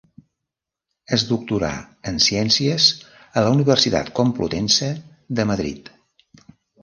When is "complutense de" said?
4.21-5.45